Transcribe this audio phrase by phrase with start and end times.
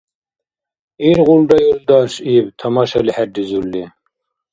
[1.09, 3.83] —Иргъулра, юлдаш,— иб, тамашали хӀеризурли.